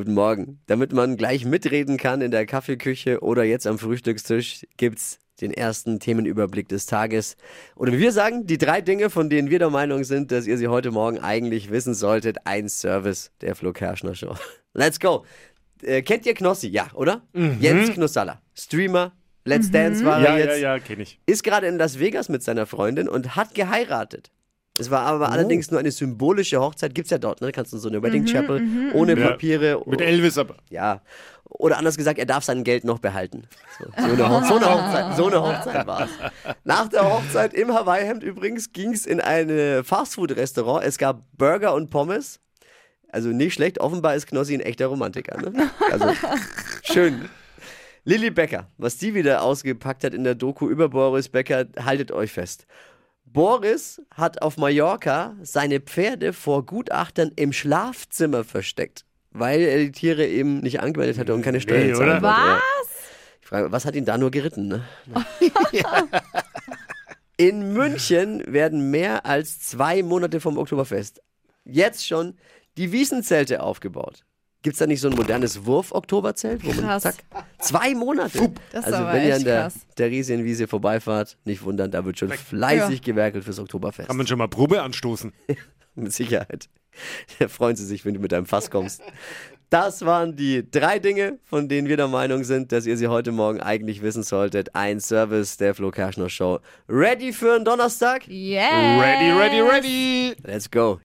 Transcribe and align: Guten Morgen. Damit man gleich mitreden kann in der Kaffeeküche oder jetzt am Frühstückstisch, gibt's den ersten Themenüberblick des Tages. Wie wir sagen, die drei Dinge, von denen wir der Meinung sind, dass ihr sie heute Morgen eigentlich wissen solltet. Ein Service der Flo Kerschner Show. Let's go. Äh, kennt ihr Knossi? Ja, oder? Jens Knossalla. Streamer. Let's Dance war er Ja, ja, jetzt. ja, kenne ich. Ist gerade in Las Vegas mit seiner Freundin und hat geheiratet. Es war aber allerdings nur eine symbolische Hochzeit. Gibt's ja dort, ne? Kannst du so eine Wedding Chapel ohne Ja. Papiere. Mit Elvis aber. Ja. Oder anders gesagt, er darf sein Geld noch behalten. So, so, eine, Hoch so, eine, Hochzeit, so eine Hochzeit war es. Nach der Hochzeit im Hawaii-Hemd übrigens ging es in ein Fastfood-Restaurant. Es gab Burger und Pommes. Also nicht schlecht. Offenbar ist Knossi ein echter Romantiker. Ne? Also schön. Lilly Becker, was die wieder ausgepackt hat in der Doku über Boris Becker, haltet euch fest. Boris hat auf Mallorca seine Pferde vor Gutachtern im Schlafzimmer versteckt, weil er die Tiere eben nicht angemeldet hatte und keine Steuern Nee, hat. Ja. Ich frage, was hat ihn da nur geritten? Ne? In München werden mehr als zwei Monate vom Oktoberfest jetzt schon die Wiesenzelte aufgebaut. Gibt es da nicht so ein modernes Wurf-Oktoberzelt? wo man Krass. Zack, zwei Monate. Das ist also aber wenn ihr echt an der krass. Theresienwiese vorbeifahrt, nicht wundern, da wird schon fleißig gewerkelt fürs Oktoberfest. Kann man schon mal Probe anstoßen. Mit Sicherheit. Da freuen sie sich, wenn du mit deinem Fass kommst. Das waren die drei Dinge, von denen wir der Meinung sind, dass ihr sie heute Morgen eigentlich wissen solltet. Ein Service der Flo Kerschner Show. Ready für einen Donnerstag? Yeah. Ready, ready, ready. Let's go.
Guten 0.00 0.14
Morgen. 0.14 0.62
Damit 0.66 0.94
man 0.94 1.18
gleich 1.18 1.44
mitreden 1.44 1.98
kann 1.98 2.22
in 2.22 2.30
der 2.30 2.46
Kaffeeküche 2.46 3.20
oder 3.20 3.44
jetzt 3.44 3.66
am 3.66 3.78
Frühstückstisch, 3.78 4.66
gibt's 4.78 5.18
den 5.42 5.52
ersten 5.52 6.00
Themenüberblick 6.00 6.70
des 6.70 6.86
Tages. 6.86 7.36
Wie 7.78 7.98
wir 7.98 8.10
sagen, 8.10 8.46
die 8.46 8.56
drei 8.56 8.80
Dinge, 8.80 9.10
von 9.10 9.28
denen 9.28 9.50
wir 9.50 9.58
der 9.58 9.68
Meinung 9.68 10.04
sind, 10.04 10.32
dass 10.32 10.46
ihr 10.46 10.56
sie 10.56 10.68
heute 10.68 10.90
Morgen 10.90 11.18
eigentlich 11.18 11.70
wissen 11.70 11.92
solltet. 11.92 12.38
Ein 12.46 12.70
Service 12.70 13.30
der 13.42 13.54
Flo 13.54 13.74
Kerschner 13.74 14.14
Show. 14.14 14.36
Let's 14.72 14.98
go. 14.98 15.26
Äh, 15.82 16.00
kennt 16.00 16.24
ihr 16.24 16.32
Knossi? 16.32 16.68
Ja, 16.68 16.88
oder? 16.94 17.20
Jens 17.34 17.92
Knossalla. 17.92 18.40
Streamer. 18.54 19.12
Let's 19.44 19.70
Dance 19.70 20.02
war 20.02 20.18
er 20.18 20.24
Ja, 20.24 20.38
ja, 20.38 20.44
jetzt. 20.46 20.60
ja, 20.62 20.78
kenne 20.78 21.02
ich. 21.02 21.20
Ist 21.26 21.44
gerade 21.44 21.66
in 21.66 21.76
Las 21.76 21.98
Vegas 21.98 22.30
mit 22.30 22.42
seiner 22.42 22.64
Freundin 22.64 23.06
und 23.06 23.36
hat 23.36 23.54
geheiratet. 23.54 24.30
Es 24.80 24.90
war 24.90 25.02
aber 25.02 25.30
allerdings 25.30 25.70
nur 25.70 25.78
eine 25.78 25.90
symbolische 25.90 26.60
Hochzeit. 26.60 26.94
Gibt's 26.94 27.10
ja 27.10 27.18
dort, 27.18 27.40
ne? 27.40 27.52
Kannst 27.52 27.72
du 27.72 27.78
so 27.78 27.88
eine 27.88 28.02
Wedding 28.02 28.24
Chapel 28.24 28.62
ohne 28.94 29.18
Ja. 29.18 29.28
Papiere. 29.28 29.82
Mit 29.86 30.00
Elvis 30.00 30.38
aber. 30.38 30.56
Ja. 30.70 31.02
Oder 31.44 31.78
anders 31.78 31.96
gesagt, 31.96 32.18
er 32.18 32.26
darf 32.26 32.44
sein 32.44 32.64
Geld 32.64 32.84
noch 32.84 32.98
behalten. 33.00 33.42
So, 33.78 33.84
so, 33.96 34.12
eine, 34.12 34.28
Hoch 34.30 34.44
so, 34.44 34.56
eine, 34.56 34.66
Hochzeit, 34.66 35.16
so 35.16 35.26
eine 35.26 35.42
Hochzeit 35.42 35.86
war 35.86 36.04
es. 36.04 36.10
Nach 36.64 36.88
der 36.88 37.04
Hochzeit 37.12 37.54
im 37.54 37.74
Hawaii-Hemd 37.74 38.22
übrigens 38.22 38.72
ging 38.72 38.92
es 38.92 39.04
in 39.04 39.20
ein 39.20 39.82
Fastfood-Restaurant. 39.84 40.84
Es 40.84 40.96
gab 40.98 41.22
Burger 41.36 41.74
und 41.74 41.90
Pommes. 41.90 42.40
Also 43.08 43.30
nicht 43.30 43.54
schlecht. 43.54 43.80
Offenbar 43.80 44.14
ist 44.14 44.28
Knossi 44.28 44.54
ein 44.54 44.60
echter 44.60 44.86
Romantiker. 44.86 45.40
Ne? 45.40 45.70
Also 45.90 46.12
schön. 46.84 47.28
Lilly 48.04 48.30
Becker, 48.30 48.68
was 48.78 48.96
die 48.96 49.14
wieder 49.14 49.42
ausgepackt 49.42 50.04
hat 50.04 50.14
in 50.14 50.24
der 50.24 50.34
Doku 50.34 50.68
über 50.68 50.88
Boris 50.88 51.28
Becker, 51.28 51.66
haltet 51.84 52.12
euch 52.12 52.32
fest. 52.32 52.66
Boris 53.32 54.00
hat 54.14 54.42
auf 54.42 54.56
Mallorca 54.56 55.36
seine 55.42 55.80
Pferde 55.80 56.32
vor 56.32 56.66
Gutachtern 56.66 57.30
im 57.36 57.52
Schlafzimmer 57.52 58.44
versteckt, 58.44 59.04
weil 59.30 59.60
er 59.60 59.78
die 59.78 59.92
Tiere 59.92 60.26
eben 60.26 60.60
nicht 60.60 60.80
angemeldet 60.80 61.18
hatte 61.18 61.34
und 61.34 61.42
keine 61.42 61.60
Steuern 61.60 61.86
Nee, 61.86 61.94
hat. 61.94 62.22
Ja. 62.22 62.60
Ich 63.40 63.46
frage, 63.46 63.70
was 63.72 63.84
hat 63.84 63.94
ihn 63.94 64.04
da 64.04 64.18
nur 64.18 64.30
geritten? 64.30 64.68
Ne? 64.68 64.84
In 67.36 67.72
München 67.72 68.42
werden 68.46 68.90
mehr 68.90 69.24
als 69.26 69.60
zwei 69.60 70.02
Monate 70.02 70.40
vom 70.40 70.58
Oktoberfest 70.58 71.22
jetzt 71.64 72.06
schon 72.06 72.36
die 72.76 72.92
Wiesenzelte 72.92 73.62
aufgebaut. 73.62 74.24
Gibt 74.62 74.74
es 74.74 74.78
da 74.78 74.86
nicht 74.86 75.00
so 75.00 75.08
ein 75.08 75.14
modernes 75.14 75.64
Wurf-Oktoberzelt? 75.64 76.64
wo 76.64 76.68
man 76.72 76.84
Krass. 76.84 77.02
Zack, 77.02 77.14
zwei 77.60 77.94
Monate. 77.94 78.52
Das 78.72 78.86
ist 78.86 78.92
also 78.92 79.04
aber 79.04 79.12
wenn 79.14 79.22
ihr 79.22 79.28
echt 79.28 79.38
an 79.38 79.44
der 79.44 79.60
krass. 79.62 79.74
Theresienwiese 79.96 80.68
vorbeifahrt, 80.68 81.36
nicht 81.44 81.62
wundern, 81.62 81.90
da 81.90 82.04
wird 82.04 82.18
schon 82.18 82.30
fleißig 82.30 83.02
gewerkelt 83.02 83.44
fürs 83.44 83.58
Oktoberfest. 83.58 84.08
Kann 84.08 84.16
man 84.16 84.26
schon 84.26 84.38
mal 84.38 84.48
Probe 84.48 84.82
anstoßen. 84.82 85.32
Mit 85.94 86.12
Sicherheit. 86.12 86.68
Da 87.38 87.48
freuen 87.48 87.76
sie 87.76 87.84
sich, 87.84 88.04
wenn 88.04 88.14
du 88.14 88.20
mit 88.20 88.32
deinem 88.32 88.46
Fass 88.46 88.70
kommst. 88.70 89.02
Das 89.70 90.04
waren 90.04 90.34
die 90.34 90.68
drei 90.68 90.98
Dinge, 90.98 91.38
von 91.44 91.68
denen 91.68 91.86
wir 91.88 91.96
der 91.96 92.08
Meinung 92.08 92.42
sind, 92.42 92.72
dass 92.72 92.86
ihr 92.86 92.96
sie 92.96 93.06
heute 93.06 93.30
Morgen 93.30 93.60
eigentlich 93.60 94.02
wissen 94.02 94.24
solltet. 94.24 94.74
Ein 94.74 94.98
Service 94.98 95.56
der 95.56 95.76
Flo 95.76 95.92
Kerschner 95.92 96.28
Show. 96.28 96.58
Ready 96.88 97.32
für 97.32 97.54
einen 97.54 97.64
Donnerstag? 97.64 98.26
Yeah. 98.28 99.00
Ready, 99.00 99.30
ready, 99.30 99.60
ready. 99.60 100.36
Let's 100.44 100.68
go. 100.68 100.98